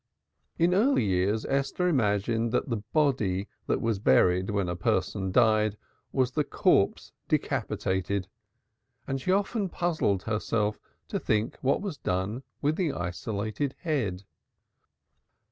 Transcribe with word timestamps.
In 0.57 0.73
early 0.73 1.05
years 1.05 1.45
Esther 1.45 1.87
imagined 1.87 2.51
that 2.53 2.69
the 2.69 2.77
"body" 2.91 3.47
that 3.67 3.81
was 3.81 3.99
buried 3.99 4.49
when 4.49 4.67
a 4.67 4.75
person 4.75 5.31
died 5.31 5.77
was 6.11 6.31
the 6.31 6.43
corpse 6.43 7.11
decapitated 7.27 8.27
and 9.05 9.21
she 9.21 9.31
often 9.31 9.69
puzzled 9.69 10.23
herself 10.23 10.79
to 11.09 11.19
think 11.19 11.55
what 11.57 11.83
was 11.83 11.99
done 11.99 12.41
with 12.63 12.77
the 12.77 12.91
isolated 12.91 13.75
head. 13.81 14.23